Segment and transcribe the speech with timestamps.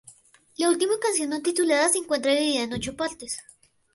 [0.57, 3.37] La última canción no titulada se encuentra dividida en ocho partes.